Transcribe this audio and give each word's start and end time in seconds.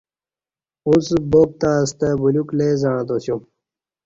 اُݩڅ 0.85 1.07
باک 1.31 1.49
تہ 1.59 1.69
اہ 1.75 1.83
ستہ 1.89 2.07
بلیوک 2.21 2.49
لئ 2.57 2.71
زعں 2.81 3.01
تاسیوم 3.07 3.41